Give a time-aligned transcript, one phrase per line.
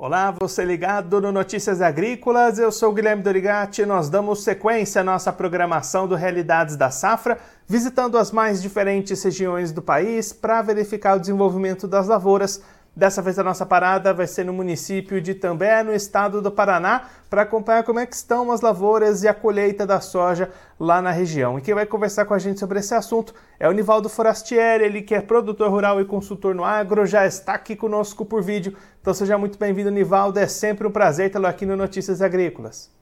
[0.00, 5.04] Olá, você ligado no Notícias Agrícolas, eu sou Guilherme Dorigati e nós damos sequência à
[5.04, 7.36] nossa programação do Realidades da Safra,
[7.66, 12.62] visitando as mais diferentes regiões do país para verificar o desenvolvimento das lavouras
[12.98, 17.08] Dessa vez a nossa parada vai ser no município de També, no estado do Paraná,
[17.30, 21.12] para acompanhar como é que estão as lavouras e a colheita da soja lá na
[21.12, 21.56] região.
[21.56, 25.00] E quem vai conversar com a gente sobre esse assunto é o Nivaldo Forastieri, ele
[25.00, 28.76] que é produtor rural e consultor no agro, já está aqui conosco por vídeo.
[29.00, 30.40] Então seja muito bem-vindo, Nivaldo.
[30.40, 32.92] É sempre um prazer tê-lo aqui no Notícias Agrícolas.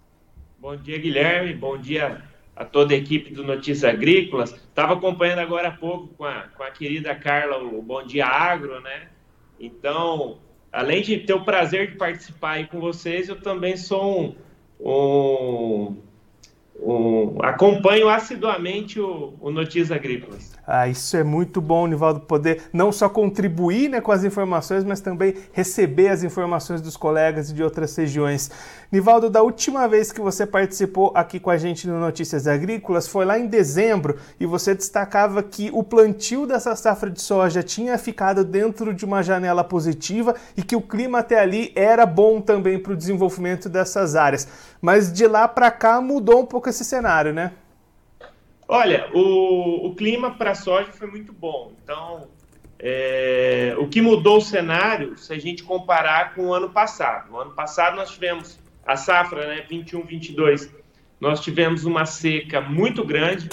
[0.58, 1.54] Bom dia, Guilherme.
[1.54, 2.20] Bom dia
[2.54, 4.52] a toda a equipe do Notícias Agrícolas.
[4.52, 8.78] Estava acompanhando agora há pouco com a, com a querida Carla o Bom Dia Agro,
[8.82, 9.15] né?
[9.58, 10.38] Então,
[10.72, 14.36] além de ter o prazer de participar aí com vocês, eu também sou um,
[14.80, 15.96] um,
[16.80, 20.55] um acompanho assiduamente o, o Notícias Agrícolas.
[20.66, 25.00] Ah, isso é muito bom, Nivaldo, poder não só contribuir né, com as informações, mas
[25.00, 28.50] também receber as informações dos colegas de outras regiões.
[28.90, 33.24] Nivaldo, da última vez que você participou aqui com a gente no Notícias Agrícolas foi
[33.24, 38.42] lá em dezembro e você destacava que o plantio dessa safra de soja tinha ficado
[38.42, 42.92] dentro de uma janela positiva e que o clima até ali era bom também para
[42.92, 44.48] o desenvolvimento dessas áreas.
[44.82, 47.52] Mas de lá para cá mudou um pouco esse cenário, né?
[48.68, 51.72] Olha, o, o clima para a soja foi muito bom.
[51.82, 52.28] Então,
[52.78, 57.30] é, o que mudou o cenário, se a gente comparar com o ano passado.
[57.30, 60.72] No ano passado nós tivemos a safra, né, 21, 22,
[61.20, 63.48] nós tivemos uma seca muito grande,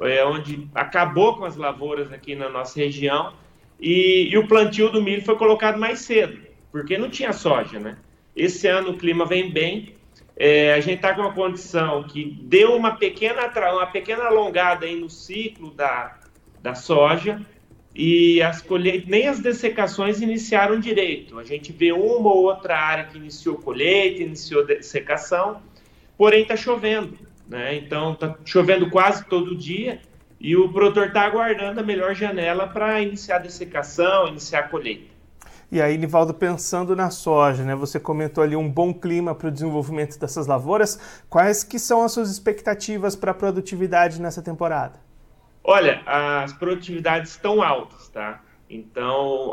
[0.00, 3.32] é, onde acabou com as lavouras aqui na nossa região,
[3.80, 6.38] e, e o plantio do milho foi colocado mais cedo,
[6.70, 7.96] porque não tinha soja, né?
[8.34, 9.95] Esse ano o clima vem bem,
[10.36, 14.94] é, a gente está com uma condição que deu uma pequena, uma pequena alongada aí
[14.94, 16.18] no ciclo da,
[16.62, 17.40] da soja
[17.94, 21.38] e as colheitas, nem as dessecações iniciaram direito.
[21.38, 25.62] A gente vê uma ou outra área que iniciou colheita, iniciou dessecação,
[26.18, 27.16] porém está chovendo.
[27.48, 27.76] Né?
[27.76, 30.02] Então está chovendo quase todo dia
[30.38, 35.15] e o produtor está aguardando a melhor janela para iniciar a dessecação, iniciar a colheita.
[35.70, 37.74] E aí, Nivaldo, pensando na soja, né?
[37.74, 41.24] Você comentou ali um bom clima para o desenvolvimento dessas lavouras.
[41.28, 45.00] Quais que são as suas expectativas para a produtividade nessa temporada?
[45.64, 48.40] Olha, as produtividades estão altas, tá?
[48.70, 49.52] Então,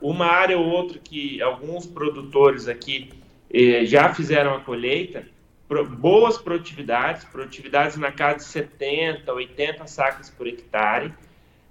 [0.00, 3.10] uma área ou outra que alguns produtores aqui
[3.52, 5.24] eh, já fizeram a colheita,
[5.68, 11.14] pro, boas produtividades, produtividades na casa de 70, 80 sacas por hectare.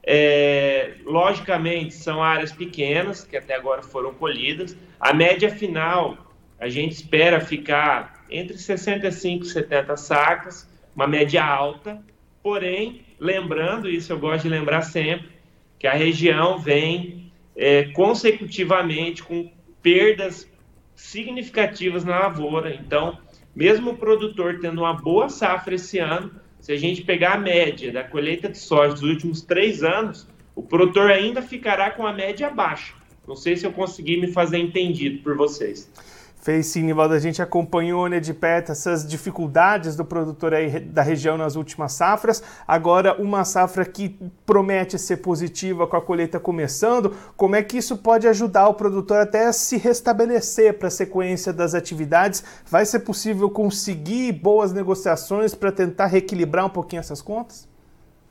[0.04, 4.76] É, logicamente, são áreas pequenas, que até agora foram colhidas.
[5.00, 6.18] A média final,
[6.60, 12.04] a gente espera ficar entre 65 e 70 sacas, uma média alta.
[12.42, 15.30] Porém, lembrando, isso eu gosto de lembrar sempre,
[15.78, 19.52] que a região vem é, consecutivamente com
[19.82, 20.50] perdas
[20.96, 22.74] significativas na lavoura.
[22.74, 23.18] Então,
[23.56, 27.92] mesmo o produtor tendo uma boa safra esse ano, se a gente pegar a média
[27.92, 32.50] da colheita de soja dos últimos três anos, o produtor ainda ficará com a média
[32.52, 32.94] baixa.
[33.28, 35.92] Não sei se eu consegui me fazer entendido por vocês.
[36.42, 37.14] Fez sim, Nivaldo.
[37.14, 41.94] A gente acompanhou né, de perto essas dificuldades do produtor aí da região nas últimas
[41.94, 42.44] safras.
[42.68, 47.16] Agora, uma safra que promete ser positiva com a colheita começando.
[47.38, 51.54] Como é que isso pode ajudar o produtor até a se restabelecer para a sequência
[51.54, 52.44] das atividades?
[52.66, 57.70] Vai ser possível conseguir boas negociações para tentar reequilibrar um pouquinho essas contas?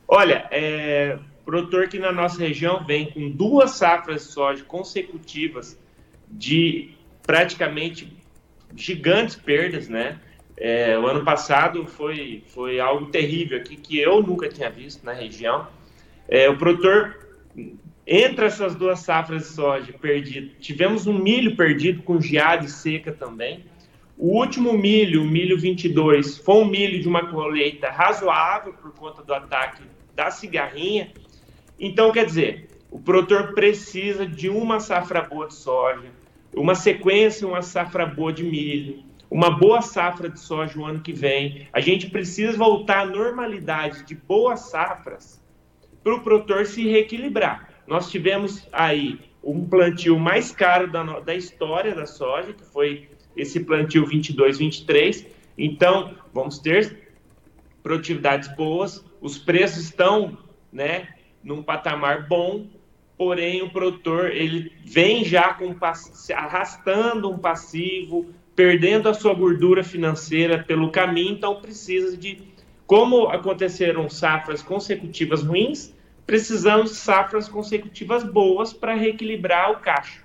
[0.09, 5.79] Olha, é, produtor que na nossa região vem com duas safras de soja consecutivas
[6.29, 8.13] de praticamente
[8.75, 10.19] gigantes perdas, né?
[10.57, 15.13] É, o ano passado foi, foi algo terrível aqui que eu nunca tinha visto na
[15.13, 15.67] região.
[16.29, 17.17] É, o produtor,
[18.07, 23.11] entre essas duas safras de soja perdido, tivemos um milho perdido com geada e seca
[23.11, 23.65] também.
[24.19, 29.23] O último milho, o milho 22, foi um milho de uma colheita razoável por conta
[29.23, 29.83] do ataque
[30.15, 31.11] da cigarrinha.
[31.79, 36.11] Então, quer dizer, o produtor precisa de uma safra boa de soja,
[36.55, 41.13] uma sequência, uma safra boa de milho, uma boa safra de soja o ano que
[41.13, 41.69] vem.
[41.73, 45.41] A gente precisa voltar à normalidade de boas safras
[46.03, 47.69] para o produtor se reequilibrar.
[47.87, 53.61] Nós tivemos aí um plantio mais caro da, da história da soja, que foi esse
[53.61, 55.27] plantio 22-23.
[55.57, 57.15] Então, vamos ter
[57.83, 60.37] produtividades boas, os preços estão
[60.73, 61.09] né,
[61.43, 62.67] num patamar bom,
[63.21, 65.77] porém o produtor ele vem já com
[66.35, 72.39] arrastando um passivo, perdendo a sua gordura financeira pelo caminho, então precisa de
[72.87, 75.95] como aconteceram safras consecutivas ruins,
[76.27, 80.23] precisamos de safras consecutivas boas para reequilibrar o caixa.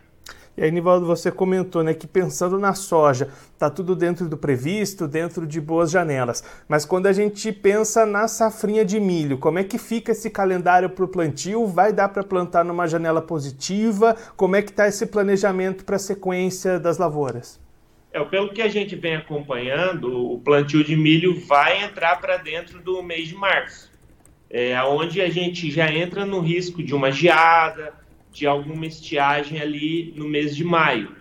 [0.57, 5.05] E aí, Nivaldo, você comentou né, que pensando na soja, está tudo dentro do previsto,
[5.05, 6.43] dentro de boas janelas.
[6.65, 10.89] Mas quando a gente pensa na safrinha de milho, como é que fica esse calendário
[10.89, 11.67] para o plantio?
[11.67, 14.15] Vai dar para plantar numa janela positiva?
[14.37, 17.59] Como é que está esse planejamento para a sequência das lavouras?
[18.13, 22.81] É, pelo que a gente vem acompanhando, o plantio de milho vai entrar para dentro
[22.81, 23.91] do mês de março,
[24.49, 27.93] é, onde a gente já entra no risco de uma geada,
[28.35, 31.15] de alguma estiagem ali no mês de maio.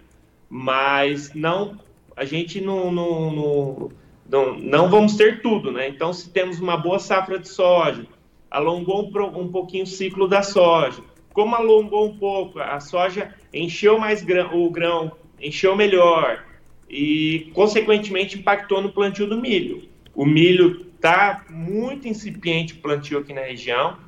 [0.51, 1.79] Mas não,
[2.17, 3.91] a gente não, não, não,
[4.29, 5.89] não, não vamos ter tudo, né?
[5.89, 8.05] Então, se temos uma boa safra de soja,
[8.51, 11.01] alongou um, um pouquinho o ciclo da soja.
[11.33, 16.45] Como alongou um pouco, a soja encheu mais grão, o grão, encheu melhor
[16.91, 19.89] e, consequentemente, impactou no plantio do milho.
[20.17, 23.99] O milho está muito incipiente o plantio aqui na região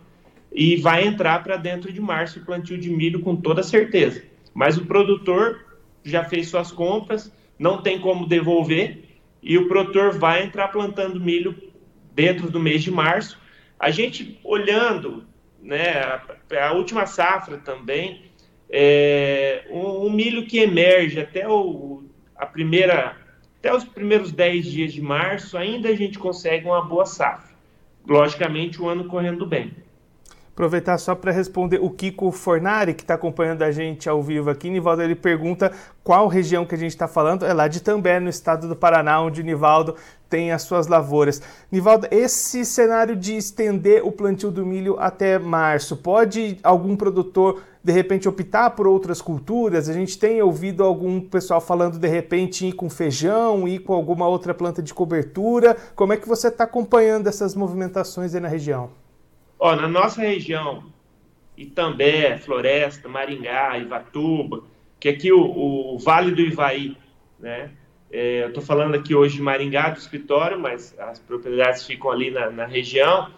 [0.53, 4.23] e vai entrar para dentro de março o plantio de milho com toda certeza.
[4.55, 5.65] Mas o produtor
[6.03, 9.05] já fez suas compras, não tem como devolver
[9.43, 11.55] e o produtor vai entrar plantando milho
[12.13, 13.39] dentro do mês de março.
[13.79, 15.25] A gente olhando,
[15.63, 16.23] né, a,
[16.69, 18.23] a última safra também,
[18.71, 22.05] é, um, um, milho que emerge até o,
[22.35, 23.17] a primeira,
[23.59, 27.55] até os primeiros 10 dias de março, ainda a gente consegue uma boa safra.
[28.09, 29.73] Logicamente, o ano correndo bem.
[30.57, 34.71] Aproveitar só para responder o Kiko Fornari, que está acompanhando a gente ao vivo aqui.
[34.71, 35.71] Nivaldo, ele pergunta
[36.03, 37.45] qual região que a gente está falando.
[37.45, 39.97] É lá de També, no estado do Paraná, onde Nivaldo
[40.31, 41.43] tem as suas lavouras.
[41.71, 47.93] Nivaldo, esse cenário de estender o plantio do milho até março, pode algum produtor de
[47.93, 49.91] repente optar por outras culturas?
[49.91, 54.27] A gente tem ouvido algum pessoal falando de repente ir com feijão, ir com alguma
[54.27, 55.77] outra planta de cobertura.
[55.95, 58.89] Como é que você está acompanhando essas movimentações aí na região?
[59.59, 60.85] Ó, na nossa região,
[61.57, 64.65] Itambé, Floresta, Maringá, Ivatuba,
[65.01, 65.41] que aqui o,
[65.95, 66.97] o Vale do Ivaí,
[67.39, 67.71] né?
[68.11, 72.31] É, eu estou falando aqui hoje de Maringá, do escritório, mas as propriedades ficam ali
[72.31, 73.31] na, na região.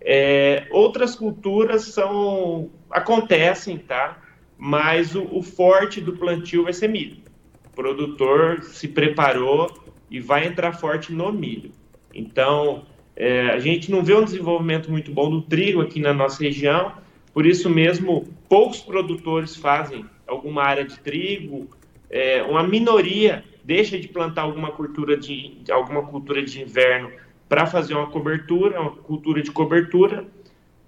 [0.00, 4.20] É, outras culturas são acontecem, tá?
[4.56, 7.18] Mas o, o, forte do plantio vai ser milho.
[7.66, 9.72] O produtor se preparou
[10.10, 11.70] e vai entrar forte no milho.
[12.12, 12.86] Então,
[13.20, 16.92] é, a gente não vê um desenvolvimento muito bom do trigo aqui na nossa região,
[17.34, 21.68] por isso mesmo poucos produtores fazem alguma área de trigo,
[22.08, 27.10] é, uma minoria deixa de plantar alguma cultura de alguma cultura de inverno
[27.48, 30.24] para fazer uma cobertura, uma cultura de cobertura.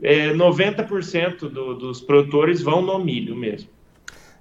[0.00, 3.68] É, 90% do, dos produtores vão no milho mesmo.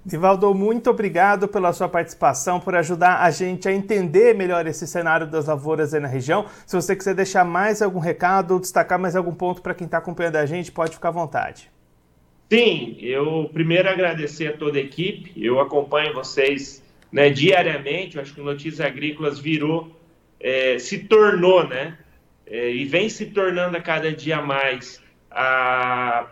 [0.04, 5.26] Divaldo, muito obrigado pela sua participação, por ajudar a gente a entender melhor esse cenário
[5.26, 6.46] das lavouras aí na região.
[6.66, 10.36] Se você quiser deixar mais algum recado, destacar mais algum ponto para quem está acompanhando
[10.36, 11.70] a gente, pode ficar à vontade.
[12.50, 16.82] Sim, eu primeiro agradecer a toda a equipe, eu acompanho vocês
[17.12, 19.94] né, diariamente, eu acho que o Notícias Agrícolas virou,
[20.40, 21.98] é, se tornou, né,
[22.46, 25.00] é, e vem se tornando a cada dia mais
[25.30, 26.26] a,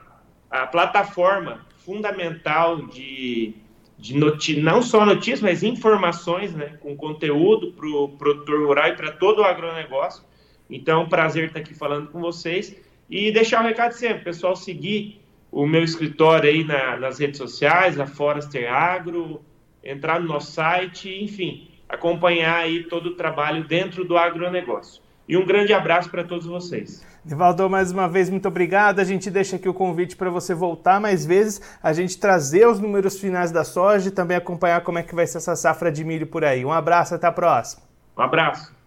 [0.50, 3.54] a plataforma fundamental de,
[3.96, 8.92] de notícia, não só notícias, mas informações, né, com conteúdo para o produtor rural e
[8.92, 10.22] para todo o agronegócio.
[10.68, 12.76] Então, prazer estar aqui falando com vocês
[13.08, 15.18] e deixar o um recado sempre, pessoal, seguir
[15.50, 19.40] o meu escritório aí na, nas redes sociais, a Forester Agro,
[19.82, 25.02] entrar no nosso site, enfim, acompanhar aí todo o trabalho dentro do agronegócio.
[25.26, 27.07] E um grande abraço para todos vocês.
[27.24, 29.00] Nivaldo, mais uma vez, muito obrigado.
[29.00, 32.78] A gente deixa aqui o convite para você voltar mais vezes, a gente trazer os
[32.78, 36.04] números finais da soja e também acompanhar como é que vai ser essa safra de
[36.04, 36.64] milho por aí.
[36.64, 37.82] Um abraço, até a próxima.
[38.16, 38.78] Um abraço.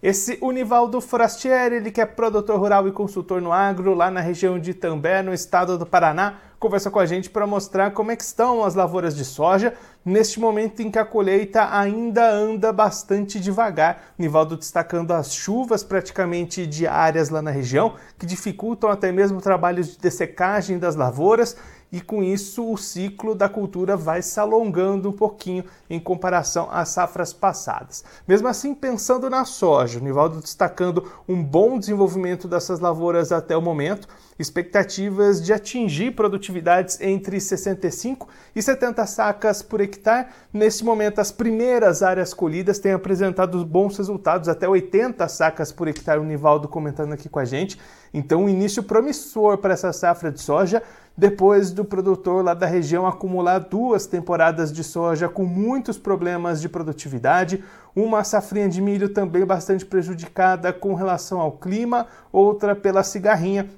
[0.00, 4.56] Esse Univaldo Forastieri, ele que é produtor rural e consultor no agro, lá na região
[4.56, 8.22] de Itambé, no estado do Paraná, conversa com a gente para mostrar como é que
[8.22, 9.74] estão as lavouras de soja
[10.08, 14.12] neste momento em que a colheita ainda anda bastante devagar.
[14.18, 19.98] Nivaldo destacando as chuvas praticamente diárias lá na região, que dificultam até mesmo trabalhos de
[19.98, 21.56] dessecagem das lavouras
[21.90, 26.90] e com isso o ciclo da cultura vai se alongando um pouquinho em comparação às
[26.90, 28.04] safras passadas.
[28.26, 33.62] Mesmo assim, pensando na soja, o Nivaldo destacando um bom desenvolvimento dessas lavouras até o
[33.62, 34.06] momento,
[34.38, 40.28] expectativas de atingir produtividades entre 65 e 70 sacas por hectare.
[40.52, 46.20] Nesse momento, as primeiras áreas colhidas têm apresentado bons resultados, até 80 sacas por hectare,
[46.20, 47.78] o Nivaldo comentando aqui com a gente.
[48.14, 50.82] Então, um início promissor para essa safra de soja,
[51.18, 56.68] depois do produtor lá da região acumular duas temporadas de soja com muitos problemas de
[56.68, 63.68] produtividade, uma safrinha de milho também bastante prejudicada com relação ao clima, outra pela cigarrinha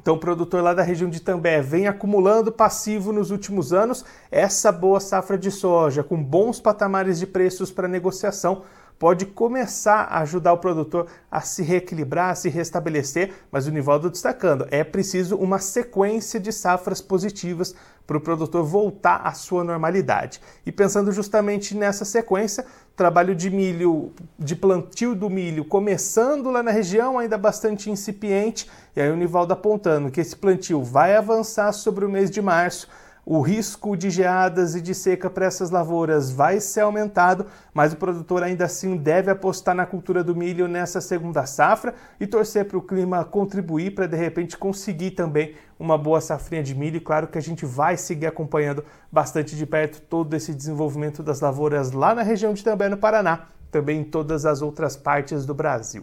[0.00, 4.04] Então, o produtor lá da região de També vem acumulando passivo nos últimos anos.
[4.30, 8.62] Essa boa safra de soja, com bons patamares de preços para negociação,
[8.98, 14.10] pode começar a ajudar o produtor a se reequilibrar, a se restabelecer, mas o Nivaldo
[14.10, 17.74] destacando, é preciso uma sequência de safras positivas
[18.06, 20.40] para o produtor voltar à sua normalidade.
[20.64, 22.64] E pensando justamente nessa sequência,
[22.96, 29.00] trabalho de milho, de plantio do milho começando lá na região, ainda bastante incipiente, e
[29.00, 32.88] aí o Nivaldo apontando que esse plantio vai avançar sobre o mês de março,
[33.30, 37.44] o risco de geadas e de seca para essas lavouras vai ser aumentado,
[37.74, 42.26] mas o produtor ainda assim deve apostar na cultura do milho nessa segunda safra e
[42.26, 47.02] torcer para o clima contribuir para de repente conseguir também uma boa safrinha de milho.
[47.02, 48.82] Claro que a gente vai seguir acompanhando
[49.12, 53.48] bastante de perto todo esse desenvolvimento das lavouras lá na região de També, no Paraná,
[53.70, 56.02] também em todas as outras partes do Brasil.